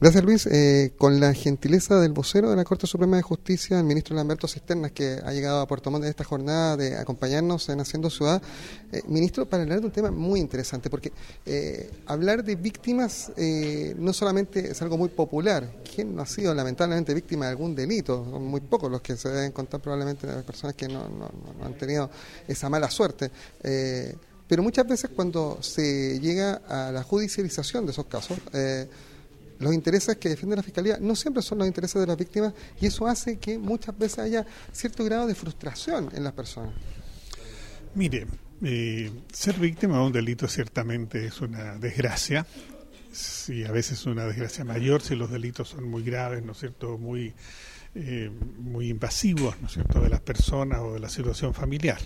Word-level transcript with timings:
Gracias 0.00 0.24
Luis. 0.24 0.46
Eh, 0.46 0.94
con 0.96 1.20
la 1.20 1.34
gentileza 1.34 2.00
del 2.00 2.12
vocero 2.12 2.48
de 2.48 2.56
la 2.56 2.64
Corte 2.64 2.86
Suprema 2.86 3.18
de 3.18 3.22
Justicia, 3.22 3.78
el 3.78 3.84
ministro 3.84 4.16
Lamberto 4.16 4.48
Cisternas, 4.48 4.92
que 4.92 5.18
ha 5.22 5.30
llegado 5.30 5.60
a 5.60 5.66
Puerto 5.66 5.90
Montt 5.90 6.04
en 6.04 6.08
esta 6.08 6.24
jornada 6.24 6.78
de 6.78 6.96
acompañarnos 6.96 7.68
en 7.68 7.80
Haciendo 7.80 8.08
Ciudad. 8.08 8.40
Eh, 8.92 9.02
ministro, 9.08 9.44
para 9.44 9.62
hablar 9.62 9.80
de 9.80 9.86
un 9.88 9.92
tema 9.92 10.10
muy 10.10 10.40
interesante, 10.40 10.88
porque 10.88 11.12
eh, 11.44 11.90
hablar 12.06 12.42
de 12.42 12.56
víctimas 12.56 13.30
no 13.98 14.14
solamente 14.14 14.70
es 14.70 14.80
algo 14.80 14.96
muy 14.96 15.10
popular. 15.10 15.70
¿Quién 15.94 16.16
no 16.16 16.22
ha 16.22 16.26
sido 16.26 16.54
lamentablemente 16.54 17.12
víctima 17.12 17.44
de 17.44 17.50
algún 17.50 17.74
delito? 17.74 18.24
Son 18.24 18.42
muy 18.42 18.62
pocos 18.62 18.90
los 18.90 19.02
que 19.02 19.18
se 19.18 19.28
deben 19.28 19.52
contar 19.52 19.80
probablemente 19.80 20.26
las 20.26 20.44
personas 20.44 20.76
que 20.76 20.88
no, 20.88 21.10
no, 21.10 21.30
no 21.58 21.66
han 21.66 21.74
tenido 21.74 22.08
esa 22.48 22.70
mala 22.70 22.88
suerte. 22.90 23.30
pero 24.48 24.62
muchas 24.62 24.88
veces 24.88 25.10
cuando 25.14 25.58
se 25.60 26.18
llega 26.20 26.62
a 26.66 26.90
la 26.90 27.02
judicialización 27.02 27.84
de 27.84 27.92
esos 27.92 28.06
casos, 28.06 28.38
los 29.60 29.74
intereses 29.74 30.16
que 30.16 30.30
defiende 30.30 30.56
la 30.56 30.62
Fiscalía 30.62 30.98
no 31.00 31.14
siempre 31.14 31.42
son 31.42 31.58
los 31.58 31.66
intereses 31.66 32.00
de 32.00 32.06
las 32.06 32.16
víctimas 32.16 32.54
y 32.80 32.86
eso 32.86 33.06
hace 33.06 33.38
que 33.38 33.58
muchas 33.58 33.96
veces 33.96 34.18
haya 34.18 34.46
cierto 34.72 35.04
grado 35.04 35.26
de 35.26 35.34
frustración 35.34 36.10
en 36.14 36.24
las 36.24 36.32
personas. 36.32 36.74
Mire, 37.94 38.26
eh, 38.62 39.10
ser 39.32 39.58
víctima 39.58 39.98
de 39.98 40.04
un 40.04 40.12
delito 40.12 40.48
ciertamente 40.48 41.26
es 41.26 41.40
una 41.40 41.76
desgracia, 41.76 42.46
si 43.12 43.64
a 43.64 43.72
veces 43.72 44.00
es 44.00 44.06
una 44.06 44.24
desgracia 44.24 44.64
mayor 44.64 45.02
si 45.02 45.14
los 45.16 45.30
delitos 45.30 45.68
son 45.68 45.88
muy 45.88 46.02
graves, 46.02 46.44
¿no 46.44 46.52
es 46.52 46.58
cierto?, 46.58 46.96
muy, 46.98 47.34
eh, 47.94 48.30
muy 48.58 48.88
invasivos, 48.88 49.60
¿no 49.60 49.66
es 49.66 49.74
cierto?, 49.74 50.00
de 50.00 50.08
las 50.08 50.20
personas 50.20 50.80
o 50.80 50.94
de 50.94 51.00
la 51.00 51.08
situación 51.08 51.52
familiar. 51.52 51.98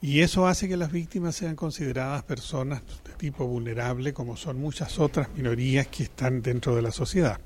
Y 0.00 0.20
eso 0.20 0.46
hace 0.46 0.68
que 0.68 0.76
las 0.76 0.92
víctimas 0.92 1.36
sean 1.36 1.56
consideradas 1.56 2.22
personas 2.22 2.82
de 3.04 3.12
tipo 3.14 3.46
vulnerable, 3.46 4.12
como 4.12 4.36
son 4.36 4.60
muchas 4.60 4.98
otras 4.98 5.28
minorías 5.34 5.86
que 5.88 6.04
están 6.04 6.42
dentro 6.42 6.76
de 6.76 6.82
la 6.82 6.92
sociedad. 6.92 7.40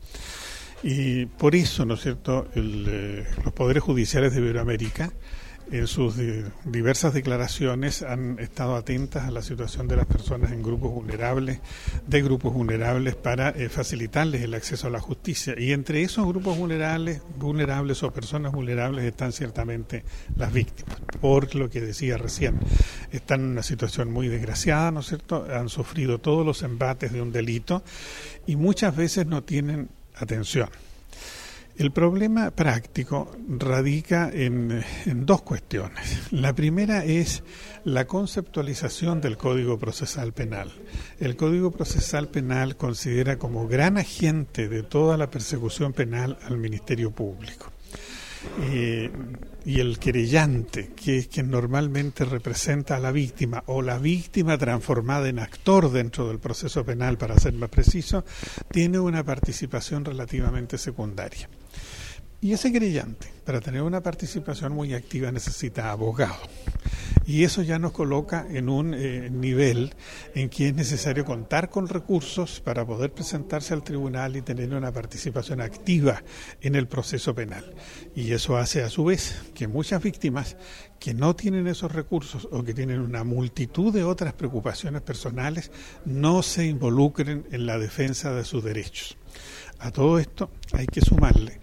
Y 0.82 1.26
por 1.26 1.54
eso, 1.54 1.84
¿no 1.84 1.94
es 1.94 2.00
cierto?, 2.00 2.48
eh, 2.54 3.24
los 3.44 3.52
poderes 3.52 3.82
judiciales 3.82 4.34
de 4.34 4.40
Iberoamérica 4.40 5.12
en 5.72 5.86
sus 5.86 6.16
diversas 6.64 7.14
declaraciones 7.14 8.02
han 8.02 8.38
estado 8.38 8.74
atentas 8.74 9.24
a 9.24 9.30
la 9.30 9.42
situación 9.42 9.86
de 9.86 9.96
las 9.96 10.06
personas 10.06 10.52
en 10.52 10.62
grupos 10.62 10.90
vulnerables, 10.92 11.60
de 12.06 12.22
grupos 12.22 12.52
vulnerables, 12.52 13.14
para 13.14 13.50
eh, 13.50 13.68
facilitarles 13.68 14.42
el 14.42 14.54
acceso 14.54 14.88
a 14.88 14.90
la 14.90 15.00
justicia. 15.00 15.54
Y 15.56 15.72
entre 15.72 16.02
esos 16.02 16.26
grupos 16.26 16.58
vulnerables, 16.58 17.22
vulnerables 17.38 18.02
o 18.02 18.12
personas 18.12 18.52
vulnerables 18.52 19.04
están 19.04 19.32
ciertamente 19.32 20.04
las 20.36 20.52
víctimas, 20.52 20.96
por 21.20 21.54
lo 21.54 21.70
que 21.70 21.80
decía 21.80 22.16
recién. 22.16 22.58
Están 23.12 23.40
en 23.40 23.46
una 23.50 23.62
situación 23.62 24.12
muy 24.12 24.28
desgraciada, 24.28 24.90
¿no 24.90 25.00
es 25.00 25.06
cierto? 25.06 25.46
Han 25.52 25.68
sufrido 25.68 26.18
todos 26.18 26.44
los 26.44 26.62
embates 26.62 27.12
de 27.12 27.22
un 27.22 27.32
delito 27.32 27.82
y 28.46 28.56
muchas 28.56 28.96
veces 28.96 29.26
no 29.26 29.42
tienen 29.42 29.88
atención. 30.16 30.68
El 31.80 31.92
problema 31.92 32.50
práctico 32.50 33.34
radica 33.48 34.30
en, 34.30 34.84
dos 35.24 35.40
cuestiones. 35.40 36.30
La 36.30 36.54
primera 36.54 37.06
es 37.06 37.42
la 37.84 38.06
conceptualización 38.06 39.22
del 39.22 39.38
Código 39.38 39.78
Procesal 39.78 40.34
Penal. 40.34 40.70
El 41.20 41.36
Código 41.36 41.70
Procesal 41.70 42.28
Penal 42.28 42.76
considera 42.76 43.38
como 43.38 43.66
gran 43.66 43.96
agente 43.96 44.68
de 44.68 44.82
toda 44.82 45.16
la 45.16 45.30
persecución 45.30 45.94
penal 45.94 46.38
al 46.42 46.58
Ministerio 46.58 47.12
Público. 47.12 47.72
Eh, 48.62 49.10
y 49.64 49.80
el 49.80 49.98
querellante, 49.98 50.92
que 50.96 51.18
es 51.18 51.28
quien 51.28 51.50
normalmente 51.50 52.24
representa 52.24 52.96
a 52.96 53.00
la 53.00 53.12
víctima, 53.12 53.62
o 53.66 53.82
la 53.82 53.98
víctima 53.98 54.56
transformada 54.56 55.28
en 55.28 55.38
actor 55.38 55.90
dentro 55.90 56.28
del 56.28 56.38
proceso 56.38 56.84
penal, 56.84 57.18
para 57.18 57.38
ser 57.38 57.52
más 57.52 57.68
preciso, 57.68 58.24
tiene 58.70 58.98
una 58.98 59.22
participación 59.22 60.04
relativamente 60.04 60.78
secundaria. 60.78 61.48
Y 62.42 62.54
ese 62.54 62.72
creyente, 62.72 63.30
para 63.44 63.60
tener 63.60 63.82
una 63.82 64.02
participación 64.02 64.72
muy 64.72 64.94
activa, 64.94 65.30
necesita 65.30 65.90
abogado. 65.90 66.38
Y 67.26 67.44
eso 67.44 67.60
ya 67.60 67.78
nos 67.78 67.92
coloca 67.92 68.46
en 68.48 68.70
un 68.70 68.94
eh, 68.94 69.28
nivel 69.30 69.94
en 70.34 70.48
que 70.48 70.68
es 70.68 70.74
necesario 70.74 71.26
contar 71.26 71.68
con 71.68 71.86
recursos 71.86 72.60
para 72.60 72.86
poder 72.86 73.12
presentarse 73.12 73.74
al 73.74 73.84
tribunal 73.84 74.36
y 74.36 74.42
tener 74.42 74.72
una 74.72 74.90
participación 74.90 75.60
activa 75.60 76.22
en 76.62 76.76
el 76.76 76.88
proceso 76.88 77.34
penal. 77.34 77.74
Y 78.16 78.32
eso 78.32 78.56
hace 78.56 78.82
a 78.82 78.88
su 78.88 79.04
vez 79.04 79.42
que 79.54 79.68
muchas 79.68 80.02
víctimas 80.02 80.56
que 80.98 81.12
no 81.12 81.36
tienen 81.36 81.66
esos 81.66 81.92
recursos 81.92 82.48
o 82.50 82.64
que 82.64 82.72
tienen 82.72 83.00
una 83.00 83.22
multitud 83.22 83.92
de 83.92 84.02
otras 84.02 84.32
preocupaciones 84.32 85.02
personales 85.02 85.70
no 86.06 86.42
se 86.42 86.64
involucren 86.64 87.46
en 87.52 87.66
la 87.66 87.78
defensa 87.78 88.32
de 88.32 88.44
sus 88.44 88.64
derechos. 88.64 89.18
A 89.80 89.90
todo 89.90 90.18
esto 90.18 90.50
hay 90.72 90.86
que 90.86 91.00
sumarle 91.00 91.58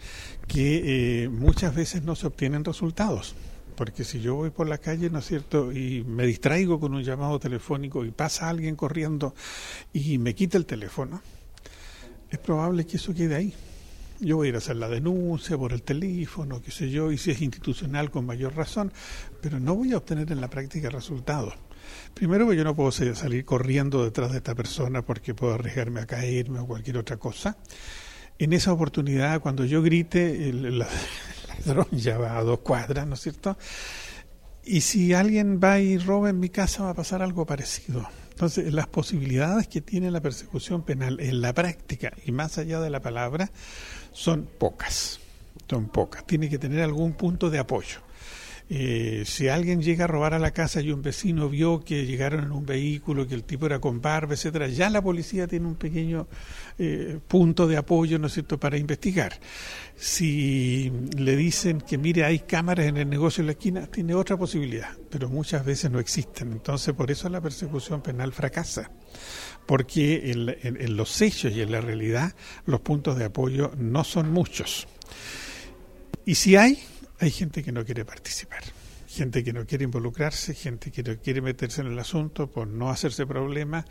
que 0.48 1.24
eh, 1.24 1.30
muchas 1.30 1.76
veces 1.76 2.04
no 2.04 2.16
se 2.16 2.26
obtienen 2.26 2.66
resultados. 2.66 3.36
Porque 3.76 4.04
si 4.04 4.22
yo 4.22 4.34
voy 4.34 4.50
por 4.50 4.68
la 4.68 4.80
calle, 4.80 5.12
¿no 5.12 5.20
es 5.20 5.28
cierto?, 5.28 5.72
y 5.72 6.04
me 6.04 6.26
distraigo 6.26 6.80
con 6.80 6.96
un 6.96 7.04
llamado 7.04 7.40
telefónico 7.40 8.04
y 8.04 8.10
pasa 8.10 8.50
alguien 8.50 8.76
corriendo 8.76 9.36
y 9.94 10.18
me 10.18 10.34
quita 10.34 10.58
el 10.58 10.66
teléfono, 10.66 11.22
es 12.32 12.40
probable 12.40 12.88
que 12.88 12.98
eso 12.98 13.14
quede 13.14 13.36
ahí. 13.36 13.54
Yo 14.20 14.38
voy 14.38 14.48
a 14.48 14.50
ir 14.50 14.56
a 14.56 14.58
hacer 14.58 14.78
la 14.78 14.90
denuncia 14.90 15.56
por 15.56 15.74
el 15.74 15.84
teléfono, 15.84 16.60
qué 16.60 16.72
sé 16.72 16.90
yo, 16.90 17.12
y 17.12 17.20
si 17.20 17.30
es 17.30 17.42
institucional 17.44 18.10
con 18.10 18.26
mayor 18.26 18.56
razón, 18.56 18.92
pero 19.42 19.60
no 19.60 19.76
voy 19.76 19.94
a 19.94 19.98
obtener 19.98 20.32
en 20.32 20.42
la 20.42 20.50
práctica 20.50 20.90
resultados. 20.90 21.54
Primero, 22.16 22.52
yo 22.52 22.64
no 22.64 22.76
puedo 22.76 22.92
salir 22.92 23.46
corriendo 23.46 24.04
detrás 24.04 24.32
de 24.32 24.38
esta 24.38 24.56
persona 24.56 25.04
porque 25.04 25.36
puedo 25.36 25.54
arriesgarme 25.54 26.00
a 26.00 26.08
caerme 26.08 26.58
o 26.60 26.66
cualquier 26.66 26.98
otra 26.98 27.18
cosa 27.18 27.58
en 28.40 28.54
esa 28.54 28.72
oportunidad, 28.74 29.42
cuando 29.42 29.66
yo 29.66 29.82
grite, 29.82 30.50
el, 30.50 30.80
ladrón 30.80 31.88
ya 31.92 32.18
va 32.18 32.38
a 32.38 32.44
dos 32.44 32.60
cuadras, 32.60 33.08
¿no 33.08 33.16
es 33.16 33.22
cierto? 33.22 33.58
Y 34.64 34.82
si 34.82 35.14
alguien 35.14 35.60
va 35.64 35.80
y 35.80 35.98
roba 35.98 36.30
en 36.30 36.40
mi 36.40 36.50
casa, 36.50 36.84
va 36.84 36.90
a 36.92 36.94
pasar 36.94 37.22
algo 37.22 37.46
parecido. 37.46 38.08
Entonces, 38.32 38.72
las 38.74 38.88
posibilidades 38.88 39.68
que 39.68 39.82
tiene 39.82 40.12
la 40.12 40.22
persecución 40.22 40.84
penal 40.84 41.20
en 41.20 41.42
la 41.42 41.54
práctica 41.54 42.14
y 42.26 42.32
más 42.32 42.58
allá 42.58 42.80
de 42.80 42.90
la 42.90 43.02
palabra 43.02 43.50
son 44.12 44.48
pocas. 44.60 45.20
Son 45.68 45.88
pocas. 45.88 46.26
Tiene 46.26 46.50
que 46.50 46.60
tener 46.60 46.82
algún 46.82 47.14
punto 47.14 47.50
de 47.50 47.60
apoyo. 47.60 48.00
Eh, 48.70 49.24
si 49.26 49.48
alguien 49.48 49.82
llega 49.82 50.04
a 50.04 50.08
robar 50.08 50.34
a 50.34 50.40
la 50.40 50.52
casa 50.52 50.82
y 50.82 50.92
un 50.92 51.02
vecino 51.02 51.48
vio 51.48 51.80
que 51.80 52.06
llegaron 52.06 52.44
en 52.44 52.52
un 52.52 52.66
vehículo, 52.66 53.26
que 53.26 53.34
el 53.34 53.46
tipo 53.46 53.66
era 53.66 53.80
con 53.80 54.02
barba, 54.02 54.34
etcétera, 54.34 54.68
ya 54.68 54.90
la 54.90 55.02
policía 55.02 55.48
tiene 55.48 55.68
un 55.68 55.76
pequeño 55.76 56.28
eh, 56.78 57.18
punto 57.28 57.66
de 57.66 57.78
apoyo, 57.78 58.20
¿no 58.20 58.28
es 58.28 58.34
cierto?, 58.34 58.60
para 58.60 58.78
investigar. 58.78 59.40
Si 59.96 60.92
le 61.18 61.38
dicen 61.38 61.80
que 61.80 61.98
mire 61.98 62.26
hay 62.26 62.40
cámaras 62.40 62.88
en 62.88 62.98
el 62.98 63.10
negocio 63.10 63.42
de 63.42 63.48
la 63.48 63.52
esquina, 63.54 63.88
tiene 63.88 64.14
otra 64.14 64.36
posibilidad, 64.36 64.90
pero 65.10 65.30
muchas 65.30 65.64
veces 65.64 65.90
no 65.90 66.00
existen. 66.00 66.52
Entonces, 66.52 66.94
por 66.94 67.10
eso 67.10 67.30
la 67.30 67.40
persecución 67.40 68.02
penal 68.02 68.34
fracasa, 68.34 68.92
porque 69.66 70.32
en 70.32 70.98
los 70.98 71.22
hechos 71.22 71.54
y 71.54 71.62
en 71.62 71.72
la 71.72 71.80
realidad 71.80 72.36
los 72.66 72.82
puntos 72.82 73.18
de 73.18 73.26
apoyo 73.26 73.72
no 73.78 74.04
son 74.04 74.32
muchos. 74.32 74.88
Y 76.26 76.36
si 76.36 76.58
hay, 76.58 76.78
hay 77.20 77.32
gente 77.32 77.64
que 77.64 77.72
no 77.72 77.84
quiere 77.86 78.06
participar, 78.06 78.64
gente 79.08 79.44
que 79.44 79.54
no 79.54 79.66
quiere 79.66 79.86
involucrarse, 79.86 80.54
gente 80.54 80.92
que 80.92 81.02
no 81.02 81.18
quiere 81.18 81.42
meterse 81.42 81.82
en 81.82 81.88
el 81.88 81.98
asunto 81.98 82.52
por 82.52 82.68
no 82.68 82.90
hacerse 82.90 83.26
problema, 83.26 83.86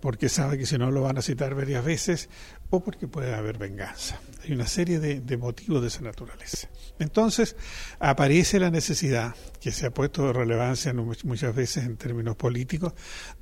porque 0.00 0.28
sabe 0.28 0.58
que 0.58 0.64
si 0.64 0.78
no 0.78 0.90
lo 0.92 1.02
van 1.02 1.18
a 1.18 1.22
citar 1.22 1.54
varias 1.56 1.84
veces 1.84 2.28
o 2.70 2.82
porque 2.84 3.08
puede 3.08 3.34
haber 3.34 3.58
venganza. 3.58 4.20
Hay 4.44 4.52
una 4.52 4.68
serie 4.68 5.00
de, 5.00 5.36
motivos 5.36 5.82
de 5.82 5.88
esa 5.88 6.02
naturaleza. 6.02 6.68
Entonces, 7.00 7.56
aparece 7.98 8.60
la 8.60 8.70
necesidad, 8.70 9.34
que 9.60 9.72
se 9.72 9.86
ha 9.86 9.90
puesto 9.90 10.28
de 10.28 10.32
relevancia 10.32 10.94
muchas 10.94 11.54
veces 11.54 11.84
en 11.84 11.96
términos 11.96 12.36
políticos, 12.36 12.92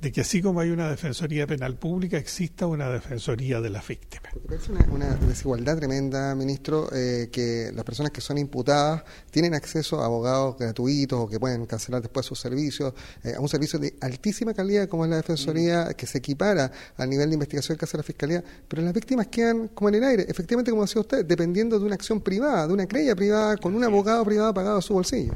de 0.01 0.11
que 0.11 0.21
así 0.21 0.41
como 0.41 0.61
hay 0.61 0.71
una 0.71 0.89
defensoría 0.89 1.45
penal 1.45 1.77
pública, 1.77 2.17
exista 2.17 2.65
una 2.65 2.89
defensoría 2.89 3.61
de 3.61 3.69
las 3.69 3.87
víctimas. 3.87 4.33
Es 4.49 4.67
una, 4.67 4.85
una, 4.91 5.15
desigualdad 5.15 5.77
tremenda, 5.77 6.33
ministro, 6.33 6.89
eh, 6.91 7.29
que 7.31 7.71
las 7.73 7.85
personas 7.85 8.11
que 8.11 8.21
son 8.21 8.39
imputadas 8.39 9.03
tienen 9.29 9.53
acceso 9.53 10.01
a 10.01 10.05
abogados 10.05 10.57
gratuitos 10.57 11.18
o 11.23 11.27
que 11.27 11.39
pueden 11.39 11.65
cancelar 11.65 12.01
después 12.01 12.25
sus 12.25 12.39
servicios, 12.39 12.93
eh, 13.23 13.33
a 13.35 13.39
un 13.39 13.49
servicio 13.49 13.79
de 13.79 13.95
altísima 14.01 14.53
calidad 14.53 14.87
como 14.87 15.05
es 15.05 15.11
la 15.11 15.17
defensoría, 15.17 15.93
que 15.93 16.05
se 16.05 16.19
equipara 16.19 16.71
al 16.97 17.09
nivel 17.09 17.29
de 17.29 17.35
investigación 17.35 17.77
que 17.77 17.85
hace 17.85 17.97
la 17.97 18.03
fiscalía, 18.03 18.43
pero 18.67 18.81
las 18.81 18.93
víctimas 18.93 19.27
quedan 19.27 19.69
como 19.69 19.89
en 19.89 19.95
el 19.95 20.03
aire, 20.03 20.25
efectivamente, 20.27 20.71
como 20.71 20.83
decía 20.83 21.01
usted, 21.01 21.25
dependiendo 21.25 21.79
de 21.79 21.85
una 21.85 21.95
acción 21.95 22.21
privada, 22.21 22.67
de 22.67 22.73
una 22.73 22.87
creencia 22.87 23.15
privada, 23.15 23.57
con 23.57 23.75
un 23.75 23.83
abogado 23.83 24.23
privado 24.25 24.53
pagado 24.53 24.77
a 24.77 24.81
su 24.81 24.93
bolsillo. 24.93 25.33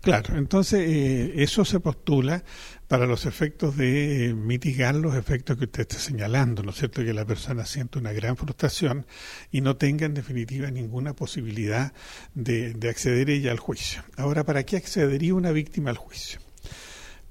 Claro, 0.00 0.36
entonces 0.36 0.80
eh, 0.80 1.32
eso 1.36 1.64
se 1.64 1.80
postula 1.80 2.42
para 2.90 3.06
los 3.06 3.24
efectos 3.24 3.76
de 3.76 4.34
mitigar 4.36 4.96
los 4.96 5.14
efectos 5.14 5.56
que 5.56 5.66
usted 5.66 5.82
está 5.82 5.96
señalando, 5.96 6.64
¿no 6.64 6.70
es 6.70 6.76
cierto? 6.78 7.04
Que 7.04 7.14
la 7.14 7.24
persona 7.24 7.64
siente 7.64 8.00
una 8.00 8.12
gran 8.12 8.36
frustración 8.36 9.06
y 9.52 9.60
no 9.60 9.76
tenga 9.76 10.06
en 10.06 10.14
definitiva 10.14 10.72
ninguna 10.72 11.14
posibilidad 11.14 11.92
de, 12.34 12.74
de 12.74 12.88
acceder 12.88 13.30
ella 13.30 13.52
al 13.52 13.60
juicio. 13.60 14.02
Ahora, 14.16 14.42
¿para 14.42 14.64
qué 14.64 14.76
accedería 14.76 15.36
una 15.36 15.52
víctima 15.52 15.90
al 15.90 15.98
juicio? 15.98 16.40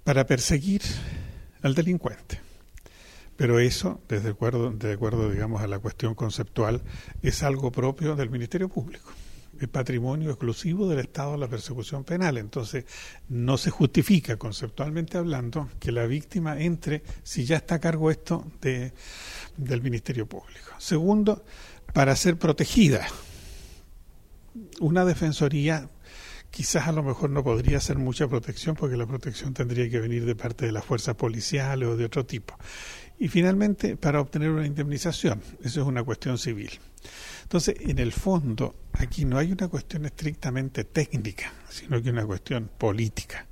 Para 0.05 0.25
perseguir 0.25 0.81
al 1.61 1.75
delincuente 1.75 2.39
Pero 3.35 3.59
eso, 3.59 4.01
desde 4.07 4.29
acuerdo, 4.29 4.71
de 4.71 4.93
acuerdo, 4.93 5.29
digamos, 5.29 5.61
a 5.61 5.67
la 5.67 5.79
cuestión 5.79 6.15
conceptual, 6.15 6.83
es 7.21 7.43
algo 7.43 7.69
propio 7.69 8.15
del 8.15 8.29
Ministerio 8.29 8.69
Público 8.69 9.11
patrimonio 9.67 10.29
exclusivo 10.29 10.87
del 10.87 10.99
Estado 10.99 11.37
la 11.37 11.47
persecución 11.47 12.03
penal. 12.03 12.37
Entonces, 12.37 12.85
no 13.27 13.57
se 13.57 13.69
justifica, 13.69 14.37
conceptualmente 14.37 15.17
hablando, 15.17 15.69
que 15.79 15.91
la 15.91 16.05
víctima 16.05 16.59
entre, 16.59 17.03
si 17.23 17.45
ya 17.45 17.57
está 17.57 17.75
a 17.75 17.79
cargo 17.79 18.11
esto, 18.11 18.45
de, 18.61 18.93
del 19.57 19.81
Ministerio 19.81 20.27
Público. 20.27 20.71
Segundo, 20.77 21.43
para 21.93 22.15
ser 22.15 22.37
protegida. 22.37 23.07
Una 24.79 25.05
defensoría 25.05 25.89
quizás 26.51 26.87
a 26.87 26.91
lo 26.91 27.03
mejor 27.03 27.29
no 27.29 27.43
podría 27.43 27.79
ser 27.79 27.97
mucha 27.97 28.27
protección 28.27 28.75
porque 28.75 28.97
la 28.97 29.05
protección 29.05 29.53
tendría 29.53 29.89
que 29.89 29.99
venir 29.99 30.25
de 30.25 30.35
parte 30.35 30.65
de 30.65 30.71
las 30.71 30.83
fuerzas 30.83 31.15
policiales 31.15 31.87
o 31.87 31.95
de 31.95 32.05
otro 32.05 32.25
tipo. 32.25 32.57
Y 33.19 33.27
finalmente, 33.27 33.97
para 33.97 34.21
obtener 34.21 34.49
una 34.49 34.65
indemnización, 34.65 35.41
eso 35.61 35.81
es 35.81 35.87
una 35.87 36.03
cuestión 36.03 36.37
civil. 36.37 36.71
Entonces, 37.43 37.75
en 37.81 37.99
el 37.99 38.13
fondo, 38.13 38.75
aquí 38.93 39.25
no 39.25 39.37
hay 39.37 39.51
una 39.51 39.67
cuestión 39.67 40.05
estrictamente 40.05 40.85
técnica, 40.85 41.51
sino 41.69 42.01
que 42.01 42.11
una 42.11 42.25
cuestión 42.25 42.69
política. 42.77 43.45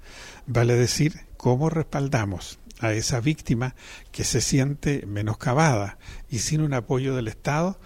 Vale 0.46 0.76
decir, 0.76 1.14
cómo 1.36 1.70
respaldamos 1.70 2.60
a 2.80 2.94
esa 2.94 3.20
víctima 3.20 3.76
que 4.12 4.24
se 4.24 4.40
siente 4.40 5.06
menoscabada 5.06 5.98
y 6.30 6.40
sin 6.40 6.62
un 6.62 6.74
apoyo 6.74 7.16
del 7.16 7.28
Estado 7.28 7.80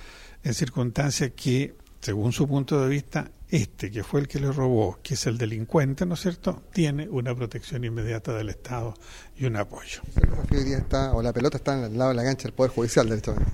en 0.44 0.54
circunstancias 0.54 1.31
que, 1.36 1.75
según 2.01 2.31
su 2.31 2.48
punto 2.48 2.81
de 2.81 2.89
vista, 2.89 3.31
este 3.51 3.92
que 3.92 4.03
fue 4.03 4.21
el 4.21 4.27
que 4.27 4.39
le 4.39 4.51
robó, 4.51 5.00
que 5.03 5.13
es 5.13 5.27
el 5.27 5.38
delincuente, 5.38 6.06
¿no 6.06 6.15
es 6.15 6.21
cierto?, 6.21 6.63
tiene 6.74 7.07
una 7.09 7.36
protección 7.36 7.83
inmediata 7.83 8.33
del 8.33 8.50
Estado 8.50 8.94
y 9.38 9.45
un 9.45 9.57
apoyo. 9.57 10.01
está, 10.51 11.13
o 11.13 11.21
la 11.21 11.33
pelota 11.33 11.57
está 11.57 11.86
al 11.86 11.98
lado 11.98 12.09
de 12.09 12.15
la 12.15 12.24
cancha 12.24 12.44
del 12.44 12.53
Poder 12.53 12.71
Judicial, 12.71 13.07
derechamente 13.09 13.51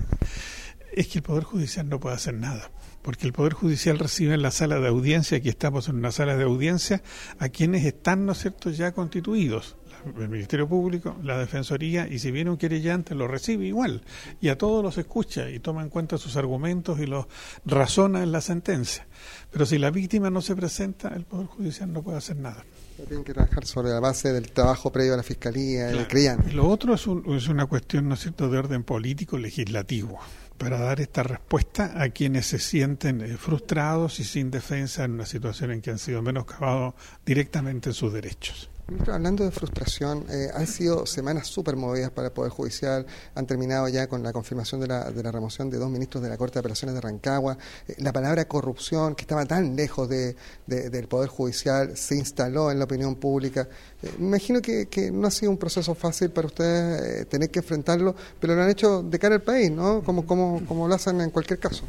es 0.98 1.06
que 1.06 1.18
el 1.18 1.22
Poder 1.22 1.44
Judicial 1.44 1.88
no 1.88 2.00
puede 2.00 2.16
hacer 2.16 2.34
nada, 2.34 2.70
porque 3.02 3.26
el 3.26 3.32
Poder 3.32 3.52
Judicial 3.52 3.98
recibe 3.98 4.34
en 4.34 4.42
la 4.42 4.50
sala 4.50 4.80
de 4.80 4.88
audiencia, 4.88 5.38
aquí 5.38 5.48
estamos 5.48 5.88
en 5.88 5.96
una 5.96 6.10
sala 6.10 6.36
de 6.36 6.42
audiencia, 6.42 7.02
a 7.38 7.48
quienes 7.48 7.84
están, 7.84 8.26
¿no 8.26 8.32
es 8.32 8.38
cierto?, 8.38 8.70
ya 8.70 8.92
constituidos. 8.92 9.76
El 10.18 10.28
Ministerio 10.28 10.68
Público, 10.68 11.16
la 11.22 11.38
Defensoría, 11.38 12.08
y 12.08 12.18
si 12.18 12.30
viene 12.30 12.50
un 12.50 12.56
querellante 12.56 13.14
lo 13.14 13.28
recibe 13.28 13.66
igual, 13.66 14.02
y 14.40 14.48
a 14.48 14.58
todos 14.58 14.82
los 14.82 14.98
escucha 14.98 15.50
y 15.50 15.60
toma 15.60 15.82
en 15.82 15.88
cuenta 15.88 16.18
sus 16.18 16.36
argumentos 16.36 16.98
y 17.00 17.06
los 17.06 17.26
razona 17.64 18.22
en 18.22 18.32
la 18.32 18.40
sentencia. 18.40 19.06
Pero 19.50 19.66
si 19.66 19.78
la 19.78 19.90
víctima 19.90 20.30
no 20.30 20.40
se 20.40 20.54
presenta, 20.54 21.08
el 21.08 21.24
Poder 21.24 21.46
Judicial 21.46 21.92
no 21.92 22.02
puede 22.02 22.18
hacer 22.18 22.36
nada. 22.36 22.64
Tienen 22.96 23.24
que 23.24 23.32
trabajar 23.32 23.64
sobre 23.64 23.90
la 23.90 24.00
base 24.00 24.32
del 24.32 24.50
trabajo 24.50 24.90
previo 24.90 25.14
a 25.14 25.16
la 25.18 25.22
Fiscalía, 25.22 25.90
el 25.90 26.08
creyente. 26.08 26.52
Lo 26.52 26.68
otro 26.68 26.94
es, 26.94 27.02
es 27.02 27.48
una 27.48 27.66
cuestión, 27.66 28.08
¿no 28.08 28.14
es 28.14 28.20
cierto?, 28.20 28.48
de 28.48 28.58
orden 28.58 28.82
político 28.82 29.38
legislativo 29.38 30.18
para 30.58 30.80
dar 30.80 31.00
esta 31.00 31.22
respuesta 31.22 32.02
a 32.02 32.10
quienes 32.10 32.46
se 32.46 32.58
sienten 32.58 33.20
eh, 33.20 33.36
frustrados 33.36 34.18
y 34.18 34.24
sin 34.24 34.50
defensa 34.50 35.04
en 35.04 35.12
una 35.12 35.26
situación 35.26 35.70
en 35.70 35.80
que 35.80 35.90
han 35.90 35.98
sido 35.98 36.20
menoscabados 36.20 36.94
directamente 37.24 37.90
en 37.90 37.94
sus 37.94 38.12
derechos 38.12 38.68
hablando 39.12 39.44
de 39.44 39.50
frustración, 39.50 40.24
eh, 40.30 40.48
han 40.54 40.66
sido 40.66 41.04
semanas 41.06 41.46
súper 41.46 41.76
movidas 41.76 42.10
para 42.10 42.28
el 42.28 42.32
Poder 42.32 42.50
Judicial, 42.50 43.06
han 43.34 43.46
terminado 43.46 43.88
ya 43.88 44.06
con 44.06 44.22
la 44.22 44.32
confirmación 44.32 44.80
de 44.80 44.86
la, 44.86 45.10
de 45.10 45.22
la 45.22 45.30
remoción 45.30 45.68
de 45.68 45.76
dos 45.76 45.90
ministros 45.90 46.22
de 46.22 46.30
la 46.30 46.36
Corte 46.38 46.54
de 46.54 46.60
Apelaciones 46.60 46.94
de 46.94 47.00
Rancagua, 47.00 47.58
eh, 47.86 47.94
la 47.98 48.12
palabra 48.12 48.46
corrupción, 48.46 49.14
que 49.14 49.22
estaba 49.22 49.44
tan 49.44 49.76
lejos 49.76 50.08
de, 50.08 50.36
del 50.66 51.06
Poder 51.06 51.28
Judicial, 51.28 51.96
se 51.96 52.16
instaló 52.16 52.70
en 52.70 52.78
la 52.78 52.84
opinión 52.84 53.16
pública. 53.16 53.68
Eh, 54.02 54.10
me 54.18 54.28
imagino 54.28 54.62
que, 54.62 54.86
que, 54.86 55.10
no 55.10 55.26
ha 55.26 55.30
sido 55.30 55.50
un 55.50 55.58
proceso 55.58 55.94
fácil 55.94 56.30
para 56.30 56.46
ustedes 56.46 57.28
tener 57.28 57.50
que 57.50 57.58
enfrentarlo, 57.58 58.14
pero 58.40 58.54
lo 58.54 58.62
han 58.62 58.70
hecho 58.70 59.02
de 59.02 59.18
cara 59.18 59.34
al 59.34 59.42
país, 59.42 59.70
¿no? 59.70 60.02
Como, 60.02 60.26
como, 60.26 60.64
como 60.66 60.88
lo 60.88 60.94
hacen 60.94 61.20
en 61.20 61.30
cualquier 61.30 61.58
caso. 61.58 61.84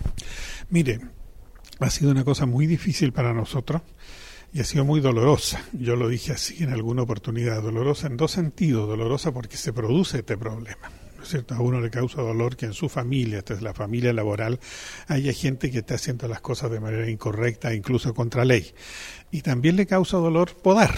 Mire, 0.69 1.00
ha 1.80 1.90
sido 1.90 2.12
una 2.12 2.25
cosa 2.25 2.45
muy 2.45 2.68
difícil 2.68 3.13
para 3.13 3.34
nosotros 3.34 3.81
y 4.54 4.62
ha 4.62 4.63
sido 4.63 4.86
muy 4.86 5.00
dolorosa. 5.00 5.63
Yo 5.74 5.96
lo 5.96 6.07
dije 6.07 6.34
así 6.34 6.63
en 6.63 6.72
alguna 6.72 7.04
oportunidad, 7.04 7.62
dolorosa 7.62 8.07
en 8.07 8.18
dos 8.18 8.31
sentidos, 8.31 8.88
dolorosa 8.88 9.31
porque 9.31 9.57
se 9.57 9.74
produce 9.74 10.19
este 10.19 10.38
problema. 10.38 10.90
¿no 11.19 11.24
es 11.24 11.30
cierto? 11.30 11.54
A 11.54 11.60
uno 11.60 11.81
le 11.81 11.90
causa 11.90 12.22
dolor 12.22 12.56
que 12.56 12.66
en 12.66 12.74
su 12.74 12.88
familia, 12.88 13.40
esta 13.40 13.54
es 13.54 13.62
la 13.62 13.74
familia 13.74 14.13
laboral, 14.13 14.60
haya 15.07 15.34
gente 15.34 15.69
que 15.69 15.80
está 15.80 15.96
haciendo 15.96 16.30
las 16.30 16.40
cosas 16.40 16.72
de 16.72 16.80
manera 16.80 17.10
incorrecta, 17.10 17.74
incluso 17.74 18.13
contra 18.13 18.46
ley. 18.46 18.74
Y 19.30 19.42
también 19.42 19.75
le 19.75 19.86
causa 19.86 20.16
dolor 20.18 20.56
podar, 20.56 20.95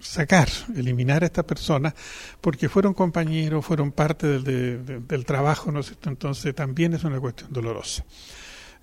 sacar, 0.00 0.48
eliminar 0.76 1.22
a 1.22 1.26
esta 1.26 1.46
persona, 1.46 1.94
porque 2.42 2.68
fueron 2.68 2.92
compañeros, 2.92 3.64
fueron 3.64 3.90
parte 3.90 4.26
del, 4.38 5.06
del 5.08 5.24
trabajo, 5.24 5.72
¿no 5.72 5.80
es 5.80 5.86
cierto? 5.86 6.10
Entonces 6.10 6.54
también 6.54 6.92
es 6.92 7.04
una 7.04 7.18
cuestión 7.18 7.50
dolorosa. 7.50 8.04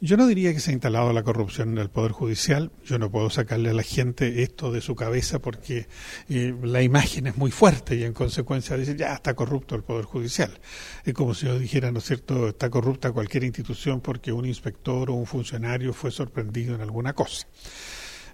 Yo 0.01 0.17
no 0.17 0.27
diría 0.27 0.53
que 0.53 0.59
se 0.59 0.71
ha 0.71 0.73
instalado 0.73 1.13
la 1.13 1.23
corrupción 1.23 1.69
en 1.69 1.77
el 1.77 1.89
Poder 1.89 2.11
Judicial. 2.11 2.69
Yo 2.83 2.99
no 2.99 3.09
puedo 3.09 3.29
sacarle 3.29 3.69
a 3.69 3.73
la 3.73 3.81
gente 3.81 4.43
esto 4.43 4.71
de 4.71 4.81
su 4.81 4.93
cabeza 4.93 5.39
porque 5.39 5.87
eh, 6.27 6.53
la 6.63 6.81
imagen 6.81 7.27
es 7.27 7.37
muy 7.37 7.49
fuerte 7.49 7.95
y 7.95 8.03
en 8.03 8.11
consecuencia 8.11 8.75
dice 8.75 8.97
ya 8.97 9.13
está 9.13 9.35
corrupto 9.35 9.73
el 9.73 9.83
Poder 9.83 10.03
Judicial. 10.03 10.59
Es 11.05 11.13
como 11.13 11.33
si 11.33 11.45
yo 11.45 11.57
dijera, 11.57 11.91
¿no 11.91 11.99
es 11.99 12.05
cierto?, 12.05 12.49
está 12.49 12.69
corrupta 12.69 13.13
cualquier 13.13 13.45
institución 13.45 14.01
porque 14.01 14.33
un 14.33 14.45
inspector 14.45 15.09
o 15.09 15.13
un 15.13 15.25
funcionario 15.25 15.93
fue 15.93 16.11
sorprendido 16.11 16.75
en 16.75 16.81
alguna 16.81 17.13
cosa 17.13 17.47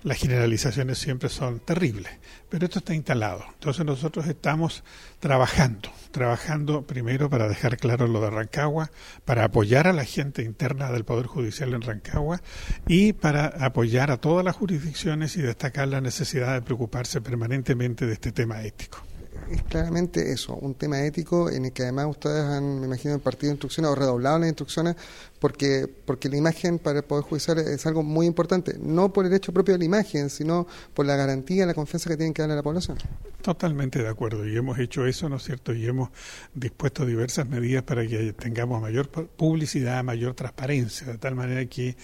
las 0.04 0.18
generalizaciones 0.18 0.98
siempre 0.98 1.30
son 1.30 1.60
terribles, 1.60 2.12
pero 2.50 2.66
esto 2.66 2.80
está 2.80 2.94
instalado. 2.94 3.44
Entonces 3.54 3.86
nosotros 3.86 4.28
estamos 4.28 4.84
trabajando, 5.20 5.92
trabajando 6.12 6.84
primero 6.84 7.30
para 7.30 7.48
dejar 7.48 7.78
claro 7.78 8.08
lo 8.08 8.22
de 8.22 8.30
Rancagua, 8.30 8.92
para 9.26 9.44
apoyar 9.46 9.88
a 9.88 9.94
la 9.94 10.06
gente 10.06 10.44
interna 10.44 10.92
del 10.92 11.06
Poder 11.06 11.28
Judicial 11.28 11.74
en 11.74 11.82
Rancagua 11.82 12.42
y 12.88 13.14
para 13.14 13.46
apoyar 13.48 14.12
a 14.12 14.18
todas 14.18 14.44
las 14.44 14.56
jurisdicciones 14.56 15.38
y 15.38 15.42
destacar 15.42 15.88
la 15.88 16.02
necesidad 16.02 16.54
de 16.54 16.62
preocuparse 16.62 17.22
permanentemente 17.22 18.06
de 18.06 18.14
este 18.14 18.32
tema 18.32 18.64
ético 18.64 19.11
es 19.50 19.64
claramente 19.64 20.32
eso, 20.32 20.56
un 20.56 20.76
tema 20.76 21.04
ético 21.04 21.50
en 21.50 21.66
el 21.66 21.72
que 21.72 21.84
además 21.84 22.08
ustedes 22.10 22.44
han, 22.44 22.80
me 22.80 22.86
imagino, 22.86 23.14
impartido 23.14 23.52
instrucciones 23.52 23.92
o 23.92 23.96
redoblado 23.96 24.40
las 24.40 24.50
instrucciones 24.50 24.96
porque, 25.42 25.88
porque 26.06 26.30
la 26.30 26.38
imagen 26.38 26.78
para 26.78 27.00
el 27.00 27.04
Poder 27.04 27.24
Judicial 27.24 27.58
es 27.58 27.86
algo 27.88 28.04
muy 28.04 28.28
importante, 28.28 28.76
no 28.80 29.12
por 29.12 29.26
el 29.26 29.34
hecho 29.34 29.52
propio 29.52 29.74
de 29.74 29.80
la 29.80 29.86
imagen, 29.86 30.30
sino 30.30 30.68
por 30.94 31.08
la 31.08 31.16
garantía, 31.16 31.66
la 31.66 31.74
confianza 31.74 32.12
que 32.12 32.18
tienen 32.18 32.34
que 32.34 32.44
darle 32.44 32.54
a 32.54 32.58
la 32.58 32.64
población. 32.64 33.00
Totalmente 33.42 34.04
de 34.04 34.08
acuerdo, 34.08 34.48
y 34.48 34.56
hemos 34.56 34.78
hecho 34.78 35.08
eso, 35.08 35.28
¿no 35.28 35.38
es 35.38 35.44
cierto? 35.44 35.74
Y 35.74 35.88
hemos 35.88 36.10
dispuesto 36.54 37.08
diversas 37.08 37.50
medidas 37.50 37.82
para 37.82 38.06
que 38.06 38.34
tengamos 38.34 38.80
mayor 38.84 39.10
publicidad, 39.10 40.04
mayor 40.04 40.36
transparencia, 40.36 41.08
de 41.08 41.18
tal 41.18 41.34
manera 41.34 41.66
que 41.66 41.98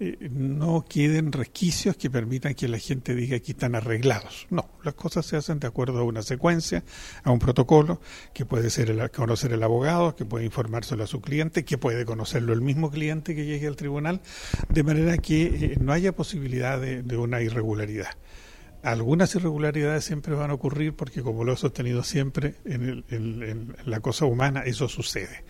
eh, 0.00 0.16
no 0.32 0.84
queden 0.88 1.30
resquicios 1.30 1.96
que 1.96 2.10
permitan 2.10 2.54
que 2.54 2.66
la 2.66 2.78
gente 2.78 3.14
diga 3.14 3.38
que 3.38 3.52
están 3.52 3.76
arreglados. 3.76 4.48
No, 4.50 4.68
las 4.82 4.94
cosas 4.94 5.26
se 5.26 5.36
hacen 5.36 5.60
de 5.60 5.68
acuerdo 5.68 6.00
a 6.00 6.02
una 6.02 6.22
secuencia, 6.22 6.79
a 7.22 7.30
un 7.30 7.38
protocolo, 7.38 8.00
que 8.32 8.44
puede 8.44 8.70
ser 8.70 8.90
el, 8.90 9.10
conocer 9.10 9.52
el 9.52 9.62
abogado, 9.62 10.16
que 10.16 10.24
puede 10.24 10.44
informárselo 10.44 11.04
a 11.04 11.06
su 11.06 11.20
cliente, 11.20 11.64
que 11.64 11.78
puede 11.78 12.04
conocerlo 12.04 12.52
el 12.52 12.60
mismo 12.60 12.90
cliente 12.90 13.34
que 13.34 13.44
llegue 13.44 13.66
al 13.66 13.76
tribunal, 13.76 14.20
de 14.68 14.82
manera 14.82 15.18
que 15.18 15.42
eh, 15.46 15.76
no 15.80 15.92
haya 15.92 16.12
posibilidad 16.12 16.80
de, 16.80 17.16
una 17.16 17.42
irregularidad. 17.42 18.10
Algunas 18.82 19.34
irregularidades 19.34 20.04
siempre 20.04 20.34
van 20.34 20.50
a 20.50 20.54
ocurrir 20.54 20.94
porque, 20.94 21.22
como 21.22 21.44
lo 21.44 21.52
he 21.52 21.56
sostenido 21.56 22.02
siempre, 22.02 22.54
en, 22.64 23.76
la 23.84 24.00
cosa 24.00 24.24
humana 24.24 24.62
eso 24.64 24.88
sucede 24.88 25.44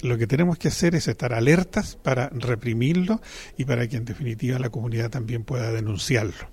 lo 0.00 0.16
que 0.16 0.28
tenemos 0.28 0.58
que 0.58 0.68
hacer 0.68 0.94
es 0.94 1.08
estar 1.08 1.32
alertas 1.34 1.96
para 1.96 2.28
reprimirlo 2.28 3.20
y 3.56 3.64
para 3.64 3.88
que 3.88 3.96
en 3.96 4.04
definitiva 4.04 4.56
la 4.60 4.70
comunidad 4.70 5.10
también 5.10 5.42
pueda 5.42 5.72
denunciarlo, 5.72 6.48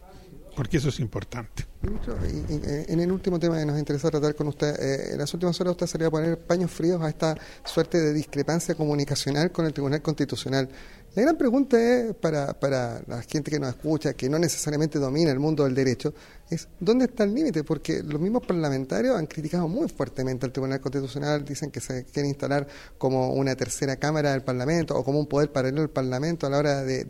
porque 0.55 0.77
eso 0.77 0.89
es 0.89 0.99
importante. 0.99 1.65
En 1.83 2.99
el 2.99 3.11
último 3.11 3.39
tema 3.39 3.59
que 3.59 3.65
nos 3.65 3.77
interesa 3.77 4.09
tratar 4.09 4.33
con 4.33 4.47
usted, 4.47 4.75
eh, 4.79 5.13
en 5.13 5.19
las 5.19 5.33
últimas 5.33 5.59
horas 5.61 5.71
usted 5.71 5.85
sería 5.85 6.09
poner 6.09 6.39
paños 6.39 6.71
fríos 6.71 7.01
a 7.01 7.09
esta 7.09 7.37
suerte 7.63 8.01
de 8.01 8.13
discrepancia 8.13 8.73
comunicacional 8.75 9.51
con 9.51 9.65
el 9.65 9.73
Tribunal 9.73 10.01
Constitucional. 10.01 10.69
La 11.15 11.21
gran 11.21 11.37
pregunta 11.37 11.79
es 11.79 12.13
para, 12.15 12.53
para 12.59 13.01
la 13.07 13.21
gente 13.21 13.49
que 13.49 13.57
nos 13.57 13.69
escucha, 13.69 14.13
que 14.13 14.27
no 14.29 14.37
necesariamente 14.37 14.99
domina 14.99 15.31
el 15.31 15.39
mundo 15.39 15.63
del 15.63 15.73
derecho, 15.73 16.13
es 16.49 16.67
¿dónde 16.79 17.05
está 17.05 17.23
el 17.23 17.33
límite? 17.33 17.63
Porque 17.63 18.03
los 18.03 18.19
mismos 18.19 18.45
parlamentarios 18.45 19.17
han 19.17 19.25
criticado 19.25 19.67
muy 19.69 19.87
fuertemente 19.87 20.45
al 20.45 20.51
Tribunal 20.51 20.81
Constitucional, 20.81 21.45
dicen 21.45 21.71
que 21.71 21.79
se 21.79 22.03
quiere 22.03 22.27
instalar 22.27 22.67
como 22.97 23.31
una 23.31 23.55
tercera 23.55 23.95
cámara 23.95 24.33
del 24.33 24.43
Parlamento 24.43 24.95
o 24.95 25.05
como 25.05 25.19
un 25.19 25.25
poder 25.25 25.51
paralelo 25.53 25.83
al 25.83 25.89
Parlamento 25.89 26.45
a 26.45 26.49
la 26.49 26.57
hora 26.57 26.83
de, 26.83 27.05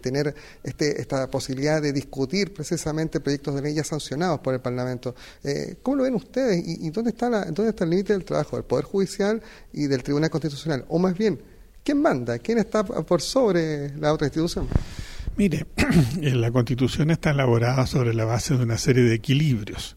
tener 0.00 0.34
este, 0.62 1.00
esta 1.00 1.28
posibilidad 1.28 1.82
de 1.82 1.92
discutir 1.92 2.54
precisamente 2.54 3.20
proyectos 3.20 3.54
de 3.54 3.62
ley 3.62 3.74
ya 3.74 3.84
sancionados 3.94 4.40
por 4.40 4.54
el 4.54 4.60
Parlamento. 4.60 5.14
Eh, 5.42 5.76
¿Cómo 5.82 5.98
lo 5.98 6.02
ven 6.04 6.14
ustedes 6.14 6.62
y, 6.66 6.90
dónde, 6.90 7.10
está 7.10 7.30
la, 7.30 7.44
dónde 7.46 7.70
está 7.70 7.84
el 7.84 7.90
límite 7.90 8.12
del 8.12 8.24
trabajo 8.24 8.56
del 8.56 8.64
Poder 8.64 8.84
Judicial 8.84 9.42
y 9.72 9.86
del 9.86 10.02
Tribunal 10.02 10.30
Constitucional? 10.30 10.84
O 10.88 10.98
más 10.98 11.16
bien, 11.16 11.40
¿Quién 11.84 12.00
manda? 12.00 12.38
¿Quién 12.38 12.56
está 12.56 12.82
por 12.82 13.20
sobre 13.20 13.94
la 13.98 14.14
otra 14.14 14.26
institución? 14.26 14.66
Mire, 15.36 15.66
la 16.22 16.50
Constitución 16.50 17.10
está 17.10 17.30
elaborada 17.30 17.86
sobre 17.86 18.14
la 18.14 18.24
base 18.24 18.56
de 18.56 18.62
una 18.62 18.78
serie 18.78 19.04
de 19.04 19.14
equilibrios 19.14 19.94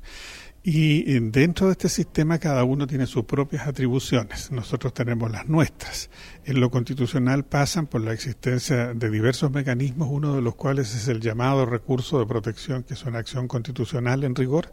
Y 0.70 1.10
eh, 1.10 1.22
dentro 1.22 1.68
de 1.68 1.72
este 1.72 1.88
sistema 1.88 2.40
cada 2.40 2.66
uno 2.66 2.88
tiene 2.88 3.06
sus 3.06 3.24
propias 3.24 3.66
atribuciones. 3.68 4.52
Nosotros 4.52 4.94
tenemos 4.94 5.32
las 5.32 5.48
nuestras. 5.48 6.10
En 6.44 6.60
lo 6.60 6.70
constitucional 6.70 7.46
pasan 7.46 7.88
por 7.88 8.02
la 8.02 8.12
existencia 8.12 8.94
de 8.94 9.10
diversos 9.10 9.50
mecanismos, 9.50 10.10
uno 10.12 10.36
de 10.36 10.42
los 10.42 10.56
cuales 10.56 10.94
es 10.94 11.08
el 11.08 11.22
llamado 11.22 11.66
recurso 11.66 12.20
de 12.20 12.26
protección, 12.26 12.84
que 12.84 12.96
es 12.96 13.06
una 13.06 13.20
acción 13.20 13.48
constitucional 13.48 14.26
en 14.26 14.36
rigor, 14.36 14.70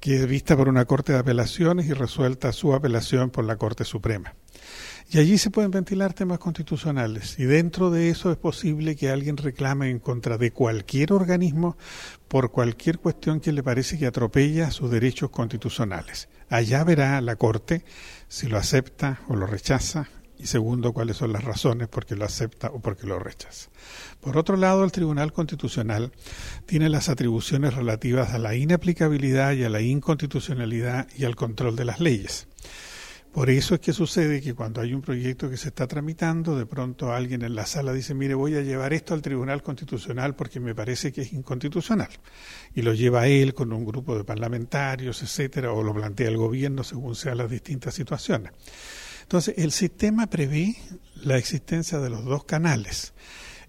que 0.00 0.22
es 0.22 0.26
vista 0.26 0.56
por 0.56 0.70
una 0.70 0.86
Corte 0.86 1.12
de 1.12 1.18
Apelaciones 1.18 1.84
y 1.84 1.92
resuelta 1.92 2.50
su 2.52 2.72
apelación 2.72 3.28
por 3.28 3.44
la 3.44 3.56
Corte 3.56 3.84
Suprema. 3.84 4.34
Y 5.08 5.18
allí 5.18 5.38
se 5.38 5.50
pueden 5.50 5.70
ventilar 5.70 6.14
temas 6.14 6.40
constitucionales. 6.40 7.38
Y 7.38 7.44
dentro 7.44 7.90
de 7.90 8.10
eso 8.10 8.32
es 8.32 8.36
posible 8.36 8.96
que 8.96 9.10
alguien 9.10 9.36
reclame 9.36 9.88
en 9.90 10.00
contra 10.00 10.36
de 10.36 10.50
cualquier 10.50 11.12
organismo 11.12 11.76
por 12.26 12.50
cualquier 12.50 12.98
cuestión 12.98 13.38
que 13.38 13.52
le 13.52 13.62
parece 13.62 13.98
que 13.98 14.06
atropella 14.06 14.72
sus 14.72 14.90
derechos 14.90 15.30
constitucionales. 15.30 16.28
Allá 16.48 16.82
verá 16.82 17.20
la 17.20 17.36
Corte 17.36 17.84
si 18.28 18.48
lo 18.48 18.58
acepta 18.58 19.20
o 19.28 19.36
lo 19.36 19.46
rechaza 19.46 20.08
y 20.38 20.46
segundo, 20.46 20.92
cuáles 20.92 21.16
son 21.16 21.32
las 21.32 21.44
razones 21.44 21.88
por 21.88 22.04
qué 22.04 22.14
lo 22.14 22.24
acepta 22.24 22.68
o 22.68 22.80
por 22.80 22.96
qué 22.96 23.06
lo 23.06 23.18
rechaza. 23.18 23.70
Por 24.20 24.36
otro 24.36 24.56
lado, 24.56 24.84
el 24.84 24.92
Tribunal 24.92 25.32
Constitucional 25.32 26.12
tiene 26.66 26.90
las 26.90 27.08
atribuciones 27.08 27.74
relativas 27.74 28.34
a 28.34 28.38
la 28.38 28.54
inaplicabilidad 28.54 29.52
y 29.52 29.64
a 29.64 29.70
la 29.70 29.80
inconstitucionalidad 29.80 31.08
y 31.16 31.24
al 31.24 31.36
control 31.36 31.76
de 31.76 31.84
las 31.86 32.00
leyes. 32.00 32.48
Por 33.36 33.50
eso 33.50 33.74
es 33.74 33.82
que 33.82 33.92
sucede 33.92 34.40
que 34.40 34.54
cuando 34.54 34.80
hay 34.80 34.94
un 34.94 35.02
proyecto 35.02 35.50
que 35.50 35.58
se 35.58 35.68
está 35.68 35.86
tramitando, 35.86 36.56
de 36.58 36.64
pronto 36.64 37.12
alguien 37.12 37.42
en 37.42 37.54
la 37.54 37.66
sala 37.66 37.92
dice, 37.92 38.14
mire, 38.14 38.32
voy 38.32 38.54
a 38.54 38.62
llevar 38.62 38.94
esto 38.94 39.12
al 39.12 39.20
Tribunal 39.20 39.62
Constitucional 39.62 40.34
porque 40.34 40.58
me 40.58 40.74
parece 40.74 41.12
que 41.12 41.20
es 41.20 41.34
inconstitucional. 41.34 42.08
Y 42.74 42.80
lo 42.80 42.94
lleva 42.94 43.26
él 43.26 43.52
con 43.52 43.74
un 43.74 43.84
grupo 43.84 44.16
de 44.16 44.24
parlamentarios, 44.24 45.22
etcétera, 45.22 45.70
o 45.70 45.82
lo 45.82 45.92
plantea 45.92 46.28
el 46.28 46.38
gobierno 46.38 46.82
según 46.82 47.14
sean 47.14 47.36
las 47.36 47.50
distintas 47.50 47.92
situaciones. 47.92 48.52
Entonces, 49.20 49.54
el 49.58 49.70
sistema 49.70 50.28
prevé 50.28 50.74
la 51.16 51.36
existencia 51.36 51.98
de 51.98 52.08
los 52.08 52.24
dos 52.24 52.44
canales. 52.44 53.12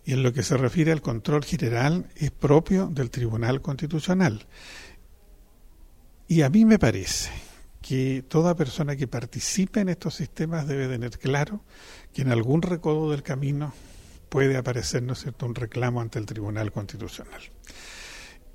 Y 0.06 0.14
en 0.14 0.24
lo 0.24 0.32
que 0.32 0.44
se 0.44 0.56
refiere 0.56 0.94
al 0.94 1.02
control 1.02 1.44
general 1.44 2.08
es 2.16 2.32
propio 2.32 2.88
del 2.88 3.10
Tribunal 3.10 3.62
Constitucional. 3.62 4.48
Y 6.30 6.44
a 6.44 6.50
mí 6.50 6.64
me 6.64 6.80
parece 6.80 7.47
que 7.88 8.22
toda 8.28 8.56
persona 8.56 8.98
que 8.98 9.08
participe 9.08 9.80
en 9.80 9.88
estos 9.88 10.16
sistemas 10.16 10.68
debe 10.68 10.90
tener 10.90 11.18
claro 11.20 11.62
que 12.14 12.24
en 12.24 12.32
algún 12.32 12.62
recodo 12.62 13.12
del 13.12 13.24
camino 13.24 13.74
puede 14.28 14.58
aparecer, 14.58 15.04
¿no 15.04 15.14
un 15.42 15.56
reclamo 15.56 16.02
ante 16.02 16.20
el 16.20 16.26
Tribunal 16.26 16.74
Constitucional. 16.74 17.42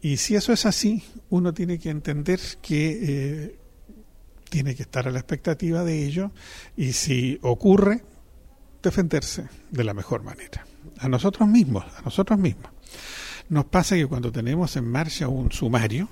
Y 0.03 0.19
si 0.19 0.35
eso 0.35 0.53
es 0.53 0.67
así, 0.67 1.03
uno 1.31 1.55
tiene 1.55 1.79
que 1.79 1.89
entender 1.89 2.41
que 2.61 2.99
eh, 3.03 3.59
tiene 4.51 4.75
que 4.75 4.83
estar 4.83 5.09
a 5.09 5.11
la 5.11 5.21
expectativa 5.21 5.83
de 5.83 6.05
ello 6.05 6.33
y 6.77 6.93
si 6.93 7.39
ocurre, 7.41 8.05
defenderse 8.83 9.49
de 9.71 9.85
la 9.85 9.95
mejor 9.95 10.25
manera. 10.25 10.67
A 10.99 11.09
nosotros 11.09 11.49
mismos, 11.49 11.85
a 11.97 12.03
nosotros 12.03 12.39
mismos. 12.39 12.71
Nos 13.49 13.65
pasa 13.67 13.95
que 13.95 14.07
cuando 14.07 14.31
tenemos 14.31 14.77
en 14.77 14.85
marcha 14.85 15.29
un 15.29 15.53
sumario, 15.53 16.09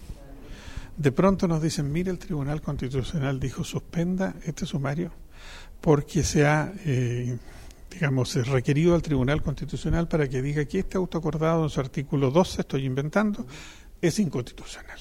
de 1.00 1.12
pronto 1.12 1.48
nos 1.48 1.62
dicen, 1.62 1.90
mire, 1.90 2.10
el 2.10 2.18
Tribunal 2.18 2.60
Constitucional 2.60 3.40
dijo 3.40 3.64
suspenda 3.64 4.34
este 4.44 4.66
sumario 4.66 5.10
porque 5.80 6.22
se 6.22 6.46
ha, 6.46 6.74
eh, 6.84 7.38
digamos, 7.90 8.34
requerido 8.46 8.94
al 8.94 9.00
Tribunal 9.00 9.40
Constitucional 9.40 10.08
para 10.08 10.28
que 10.28 10.42
diga 10.42 10.62
que 10.66 10.80
este 10.80 10.98
autoacordado 10.98 11.64
en 11.64 11.70
su 11.70 11.80
artículo 11.80 12.30
12, 12.30 12.60
estoy 12.60 12.84
inventando, 12.84 13.46
es 14.02 14.18
inconstitucional 14.18 14.98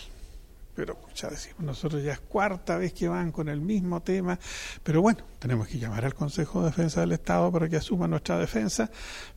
pero 0.80 0.98
ya 1.14 1.28
decimos, 1.28 1.60
nosotros 1.60 2.02
ya 2.02 2.14
es 2.14 2.22
cuarta 2.22 2.78
vez 2.78 2.94
que 2.94 3.10
van 3.10 3.34
con 3.34 3.50
el 3.50 3.60
mismo 3.60 4.02
tema, 4.02 4.40
pero 4.82 5.02
bueno, 5.02 5.26
tenemos 5.38 5.68
que 5.68 5.78
llamar 5.78 6.06
al 6.06 6.14
Consejo 6.14 6.62
de 6.62 6.68
Defensa 6.68 7.02
del 7.02 7.12
Estado 7.12 7.52
para 7.52 7.68
que 7.68 7.76
asuma 7.76 8.08
nuestra 8.08 8.38
defensa, 8.38 8.90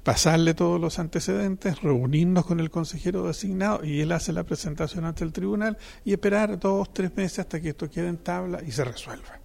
pasarle 0.05 0.55
todos 0.55 0.81
los 0.81 1.01
antecedentes, 1.01 1.83
reunirnos 1.83 2.47
con 2.47 2.61
el 2.61 2.71
consejero 2.71 3.27
designado 3.27 3.85
y 3.85 4.01
él 4.01 4.13
hace 4.13 4.33
la 4.33 4.45
presentación 4.45 5.05
ante 5.05 5.25
el 5.25 5.33
tribunal 5.33 5.77
y 6.05 6.13
esperar 6.13 6.61
dos, 6.61 6.95
tres 6.95 7.11
meses 7.17 7.41
hasta 7.41 7.61
que 7.61 7.71
esto 7.71 7.91
quede 7.91 8.07
en 8.07 8.19
tabla 8.19 8.63
y 8.65 8.71
se 8.71 8.85
resuelva. 8.85 9.41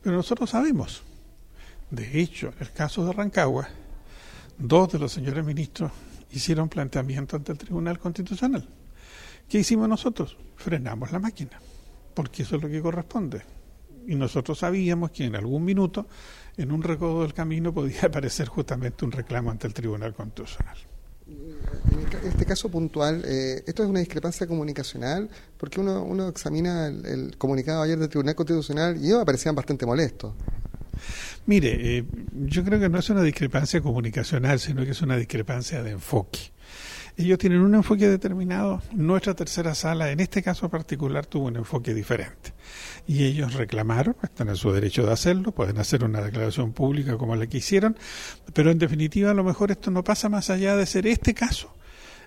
Pero 0.00 0.14
nosotros 0.14 0.50
sabemos, 0.50 1.02
de 1.90 2.20
hecho, 2.20 2.52
en 2.56 2.60
el 2.60 2.70
caso 2.70 3.04
de 3.04 3.12
Rancagua, 3.12 3.68
dos 4.56 4.92
de 4.92 5.00
los 5.00 5.10
señores 5.10 5.44
ministros 5.44 5.90
hicieron 6.30 6.68
planteamiento 6.68 7.34
ante 7.34 7.50
el 7.50 7.58
Tribunal 7.58 7.98
Constitucional 7.98 8.68
¿Qué 9.48 9.58
hicimos 9.58 9.88
nosotros? 9.88 10.36
Frenamos 10.56 11.10
la 11.10 11.18
máquina, 11.18 11.58
porque 12.14 12.42
eso 12.42 12.56
es 12.56 12.62
lo 12.62 12.68
que 12.68 12.82
corresponde. 12.82 13.42
Y 14.06 14.14
nosotros 14.14 14.58
sabíamos 14.58 15.10
que 15.10 15.24
en 15.24 15.36
algún 15.36 15.64
minuto, 15.64 16.06
en 16.56 16.70
un 16.70 16.82
recodo 16.82 17.22
del 17.22 17.32
camino, 17.32 17.72
podía 17.74 18.02
aparecer 18.02 18.48
justamente 18.48 19.04
un 19.04 19.12
reclamo 19.12 19.50
ante 19.50 19.66
el 19.66 19.74
Tribunal 19.74 20.14
Constitucional. 20.14 20.76
En 21.26 22.28
este 22.28 22.46
caso 22.46 22.70
puntual, 22.70 23.22
eh, 23.26 23.62
esto 23.66 23.82
es 23.82 23.88
una 23.88 24.00
discrepancia 24.00 24.46
comunicacional, 24.46 25.28
porque 25.58 25.80
uno, 25.80 26.02
uno 26.02 26.28
examina 26.28 26.86
el, 26.86 27.36
comunicado 27.36 27.82
ayer 27.82 27.98
del 27.98 28.08
Tribunal 28.08 28.34
Constitucional 28.34 28.96
y 28.96 29.06
ellos 29.06 29.20
aparecían 29.20 29.54
bastante 29.54 29.84
molestos. 29.84 30.34
Mire, 31.46 31.98
eh, 31.98 32.04
yo 32.46 32.64
creo 32.64 32.80
que 32.80 32.88
no 32.88 32.98
es 32.98 33.08
una 33.10 33.22
discrepancia 33.22 33.80
comunicacional, 33.80 34.58
sino 34.58 34.84
que 34.84 34.90
es 34.90 35.02
una 35.02 35.16
discrepancia 35.16 35.82
de 35.82 35.92
enfoque. 35.92 36.52
Ellos 37.18 37.36
tienen 37.38 37.62
un 37.62 37.74
enfoque 37.74 38.08
determinado. 38.08 38.80
Nuestra 38.92 39.34
tercera 39.34 39.74
sala, 39.74 40.12
en 40.12 40.20
este 40.20 40.40
caso 40.40 40.68
particular, 40.68 41.26
tuvo 41.26 41.46
un 41.46 41.56
enfoque 41.56 41.92
diferente. 41.92 42.52
Y 43.08 43.24
ellos 43.24 43.54
reclamaron, 43.54 44.14
están 44.22 44.50
en 44.50 44.54
su 44.54 44.70
derecho 44.70 45.04
de 45.04 45.14
hacerlo, 45.14 45.50
pueden 45.50 45.78
hacer 45.78 46.04
una 46.04 46.20
declaración 46.20 46.72
pública 46.72 47.18
como 47.18 47.34
la 47.34 47.48
que 47.48 47.58
hicieron, 47.58 47.96
pero 48.54 48.70
en 48.70 48.78
definitiva 48.78 49.32
a 49.32 49.34
lo 49.34 49.42
mejor 49.42 49.72
esto 49.72 49.90
no 49.90 50.04
pasa 50.04 50.28
más 50.28 50.48
allá 50.48 50.76
de 50.76 50.86
ser 50.86 51.08
este 51.08 51.34
caso 51.34 51.74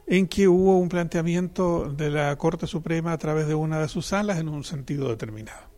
en 0.07 0.27
que 0.27 0.49
hubo 0.49 0.77
un 0.77 0.89
planteamiento 0.89 1.89
de 1.89 2.09
la 2.09 2.35
Corte 2.35 2.67
Suprema 2.67 3.13
a 3.13 3.17
través 3.17 3.47
de 3.47 3.55
una 3.55 3.79
de 3.79 3.87
sus 3.87 4.07
salas 4.07 4.39
en 4.39 4.49
un 4.49 4.65
sentido 4.65 5.07
determinado 5.07 5.70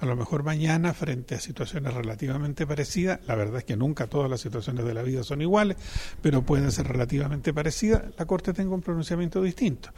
a 0.00 0.06
lo 0.06 0.16
mejor 0.16 0.42
mañana 0.42 0.94
frente 0.94 1.34
a 1.34 1.40
situaciones 1.40 1.92
relativamente 1.92 2.66
parecidas, 2.66 3.20
la 3.26 3.34
verdad 3.34 3.58
es 3.58 3.64
que 3.64 3.76
nunca 3.76 4.06
todas 4.06 4.30
las 4.30 4.40
situaciones 4.40 4.84
de 4.86 4.94
la 4.94 5.02
vida 5.02 5.22
son 5.22 5.42
iguales, 5.42 5.76
pero 6.22 6.42
pueden 6.42 6.72
ser 6.72 6.88
relativamente 6.88 7.52
parecidas, 7.52 8.04
la 8.18 8.24
Corte 8.24 8.54
tenga 8.54 8.74
un 8.74 8.80
pronunciamiento 8.80 9.42
distinto. 9.42 9.90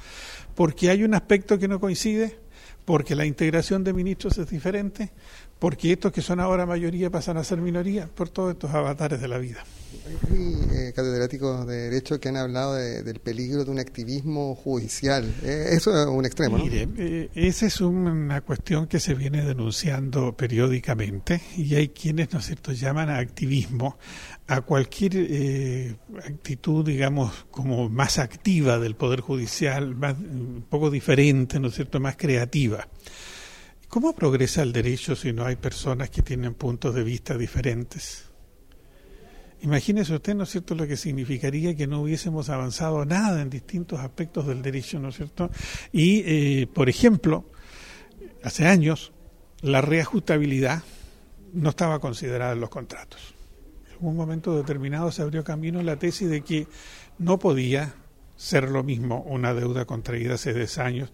Porque 0.57 0.91
hay 0.91 1.05
un 1.05 1.15
aspecto 1.15 1.57
que 1.59 1.69
no 1.69 1.79
coincide, 1.79 2.39
porque 2.85 3.15
la 3.15 3.25
integración 3.27 3.85
de 3.85 3.93
ministros 3.93 4.39
es 4.39 4.49
diferente, 4.51 5.13
porque 5.63 5.93
estos 5.93 6.11
que 6.11 6.23
son 6.23 6.41
ahora 6.41 6.67
mayoría 6.67 7.09
pasan 7.09 7.37
a 7.37 7.45
ser 7.45 7.59
minoría, 7.59 8.09
por 8.09 8.29
todos 8.29 8.51
estos 8.51 8.73
avatares 8.73 9.21
de 9.21 9.29
la 9.29 9.39
vida. 9.39 9.63
Hay 10.29 10.59
eh, 10.73 10.93
catedráticos 10.93 11.69
de 11.69 11.83
Derecho 11.83 12.19
que 12.19 12.31
han 12.31 12.37
hablado 12.37 12.75
del 12.75 13.21
peligro 13.21 13.65
de 13.65 13.71
un 13.71 13.79
activismo 13.79 14.57
judicial. 14.57 15.33
Eh, 15.45 15.69
eso 15.71 15.97
es 15.97 16.09
un 16.09 16.27
extremo, 16.27 16.59
Mire, 16.59 16.89
eh, 16.99 17.31
esa 17.37 17.67
es 17.67 17.81
una 17.81 18.41
cuestión 18.41 18.89
que 18.89 18.99
se 18.99 19.15
viene 19.15 19.45
denunciando 19.45 20.37
periódicamente 20.37 21.41
y 21.57 21.77
hay 21.77 21.91
quienes, 21.91 22.33
¿no 22.33 22.41
es 22.41 22.47
cierto?, 22.47 22.73
llaman 22.73 23.09
a 23.09 23.19
activismo 23.19 23.99
a 24.49 24.63
cualquier 24.63 25.13
eh, 25.15 25.95
actitud, 26.27 26.85
digamos, 26.85 27.47
como 27.53 27.89
más 27.89 28.19
activa 28.19 28.81
del 28.81 28.97
Poder 28.97 29.21
Judicial, 29.21 29.95
más, 29.95 30.17
un 30.19 30.65
poco 30.69 30.91
diferente, 30.91 31.61
¿no 31.61 31.69
es 31.69 31.75
cierto?, 31.75 32.01
más 32.01 32.17
creativa. 32.17 32.89
¿Cómo 33.93 34.15
progresa 34.15 34.63
el 34.63 34.73
derecho 34.73 35.15
si 35.15 35.35
no 35.35 35.45
hay 35.45 35.57
personas 35.57 36.09
que 36.09 36.23
tienen 36.23 36.55
puntos 36.55 36.95
de 36.95 37.05
vista 37.05 37.37
diferentes? 37.37 38.25
Imagínese 39.61 40.15
usted, 40.15 40.35
¿no 40.35 40.45
es 40.45 40.49
cierto?, 40.49 40.75
lo 40.75 40.87
que 40.87 40.97
significaría 40.97 41.77
que 41.77 41.87
no 41.87 42.01
hubiésemos 42.01 42.49
avanzado 42.49 43.05
nada 43.05 43.43
en 43.43 43.51
distintos 43.51 44.01
aspectos 44.01 44.47
del 44.47 44.63
derecho, 44.63 44.99
¿no 44.99 45.11
es 45.11 45.17
cierto? 45.17 45.51
Y, 45.93 46.23
eh, 46.25 46.69
por 46.73 46.89
ejemplo, 46.89 47.45
hace 48.43 48.67
años 48.67 49.13
la 49.61 49.83
reajustabilidad 49.83 50.83
no 51.53 51.69
estaba 51.69 51.99
considerada 51.99 52.55
en 52.55 52.61
los 52.61 52.71
contratos. 52.71 53.35
En 54.01 54.07
un 54.07 54.17
momento 54.17 54.57
determinado 54.57 55.13
se 55.13 55.21
abrió 55.21 55.45
camino 55.45 55.83
la 55.83 55.99
tesis 55.99 56.31
de 56.31 56.41
que 56.41 56.67
no 57.19 57.39
podía 57.39 57.95
ser 58.37 58.71
lo 58.71 58.83
mismo 58.83 59.23
una 59.23 59.53
deuda 59.53 59.85
contraída 59.85 60.35
hace 60.35 60.55
10 60.55 60.79
años 60.79 61.13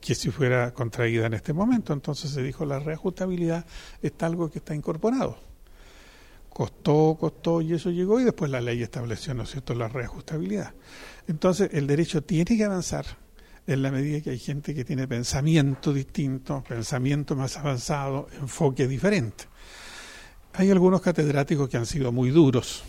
que 0.00 0.14
si 0.14 0.30
fuera 0.30 0.72
contraída 0.72 1.26
en 1.26 1.34
este 1.34 1.52
momento. 1.52 1.92
Entonces 1.92 2.30
se 2.30 2.42
dijo 2.42 2.64
la 2.64 2.78
reajustabilidad 2.78 3.64
está 4.02 4.26
algo 4.26 4.50
que 4.50 4.58
está 4.58 4.74
incorporado. 4.74 5.38
Costó, 6.48 7.16
costó 7.20 7.60
y 7.60 7.74
eso 7.74 7.90
llegó 7.90 8.18
y 8.18 8.24
después 8.24 8.50
la 8.50 8.60
ley 8.60 8.82
estableció, 8.82 9.34
¿no 9.34 9.42
es 9.42 9.50
cierto?, 9.50 9.74
la 9.74 9.88
reajustabilidad. 9.88 10.72
Entonces 11.26 11.70
el 11.72 11.86
derecho 11.86 12.22
tiene 12.22 12.56
que 12.56 12.64
avanzar 12.64 13.04
en 13.66 13.82
la 13.82 13.90
medida 13.90 14.20
que 14.20 14.30
hay 14.30 14.38
gente 14.38 14.74
que 14.74 14.84
tiene 14.84 15.08
pensamiento 15.08 15.92
distinto, 15.92 16.62
pensamiento 16.66 17.34
más 17.34 17.56
avanzado, 17.56 18.28
enfoque 18.40 18.86
diferente. 18.86 19.44
Hay 20.54 20.70
algunos 20.70 21.02
catedráticos 21.02 21.68
que 21.68 21.76
han 21.76 21.84
sido 21.84 22.12
muy 22.12 22.30
duros 22.30 22.84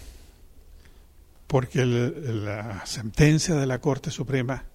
porque 1.48 1.86
la 1.86 2.86
sentencia 2.86 3.56
de 3.56 3.66
la 3.66 3.80
Corte 3.80 4.12
Suprema 4.12 4.66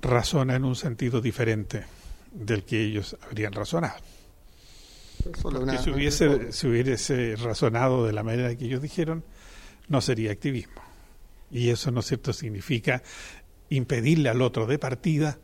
razona 0.00 0.56
en 0.56 0.64
un 0.64 0.76
sentido 0.76 1.20
diferente 1.20 1.84
del 2.32 2.64
que 2.64 2.82
ellos 2.84 3.16
habrían 3.22 3.52
razonado. 3.52 3.96
Porque 5.42 5.78
si 5.78 5.90
hubiese, 5.90 6.52
si 6.52 6.66
hubiese 6.66 7.36
razonado 7.36 8.06
de 8.06 8.12
la 8.12 8.22
manera 8.22 8.54
que 8.56 8.64
ellos 8.64 8.80
dijeron, 8.80 9.24
no 9.88 10.00
sería 10.00 10.32
activismo. 10.32 10.80
Y 11.50 11.70
eso, 11.70 11.90
¿no 11.90 12.00
es 12.00 12.06
cierto?, 12.06 12.32
significa 12.32 13.02
impedirle 13.68 14.28
al 14.28 14.40
otro 14.40 14.66
de 14.66 14.78
partida 14.78 15.38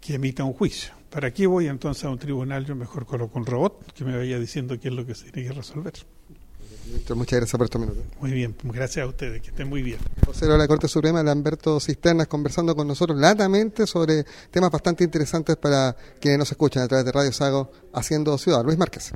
que 0.00 0.14
emita 0.14 0.44
un 0.44 0.52
juicio. 0.52 0.94
¿Para 1.10 1.32
qué 1.32 1.46
voy 1.46 1.66
entonces 1.66 2.04
a 2.04 2.10
un 2.10 2.18
tribunal? 2.18 2.64
Yo 2.64 2.74
mejor 2.74 3.06
coloco 3.06 3.38
un 3.38 3.46
robot 3.46 3.92
que 3.92 4.04
me 4.04 4.16
vaya 4.16 4.38
diciendo 4.38 4.78
qué 4.78 4.88
es 4.88 4.94
lo 4.94 5.04
que 5.04 5.14
se 5.14 5.30
tiene 5.30 5.48
que 5.48 5.54
resolver. 5.54 5.94
Muchas 7.14 7.38
gracias 7.38 7.56
por 7.56 7.64
estos 7.64 7.80
minutos. 7.80 8.04
Muy 8.20 8.32
bien, 8.32 8.54
gracias 8.64 9.04
a 9.04 9.08
ustedes, 9.08 9.40
que 9.42 9.48
estén 9.48 9.68
muy 9.68 9.82
bien. 9.82 9.98
Vocero 10.26 10.52
de 10.52 10.58
la 10.58 10.68
Corte 10.68 10.88
Suprema, 10.88 11.22
Lamberto 11.22 11.80
Cisternas, 11.80 12.26
conversando 12.26 12.74
con 12.74 12.86
nosotros 12.86 13.18
latamente 13.18 13.86
sobre 13.86 14.24
temas 14.50 14.70
bastante 14.70 15.04
interesantes 15.04 15.56
para 15.56 15.96
quienes 16.20 16.38
nos 16.38 16.50
escuchan 16.50 16.82
a 16.82 16.88
través 16.88 17.04
de 17.04 17.12
Radio 17.12 17.32
Sago, 17.32 17.70
Haciendo 17.92 18.36
Ciudad. 18.38 18.64
Luis 18.64 18.78
Márquez. 18.78 19.12